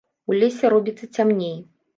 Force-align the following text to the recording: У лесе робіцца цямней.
У 0.29 0.37
лесе 0.43 0.71
робіцца 0.75 1.11
цямней. 1.21 1.57